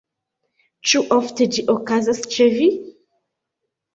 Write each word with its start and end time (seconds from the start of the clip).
Ĉu 0.91 1.01
ofte 1.17 1.47
ĝi 1.57 1.65
okazas 1.75 2.23
ĉe 2.37 2.47
vi? 2.57 2.71